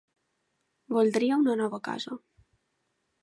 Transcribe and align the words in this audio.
Voldria 0.95 1.37
una 1.43 1.55
nova 1.61 1.81
casa. 1.91 2.19